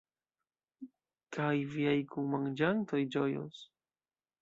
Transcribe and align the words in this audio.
Kaj 1.37 1.53
viaj 1.75 1.95
kunmanĝantoj 2.17 3.07
ĝojos. 3.17 3.65